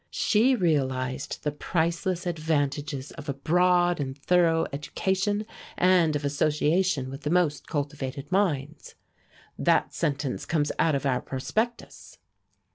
She 0.09 0.55
realized 0.55 1.43
the 1.43 1.51
priceless 1.51 2.25
advantages 2.25 3.11
of 3.11 3.29
a 3.29 3.35
broad 3.35 3.99
and 3.99 4.17
thorough 4.17 4.65
education 4.73 5.45
and 5.77 6.15
of 6.15 6.25
association 6.25 7.11
with 7.11 7.21
the 7.21 7.29
most 7.29 7.67
cultivated 7.67 8.31
minds. 8.31 8.95
That 9.59 9.93
sentence 9.93 10.47
comes 10.47 10.71
out 10.79 10.95
of 10.95 11.05
our 11.05 11.21
prospectus. 11.21 12.17